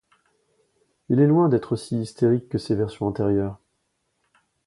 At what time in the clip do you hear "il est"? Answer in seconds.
1.09-1.27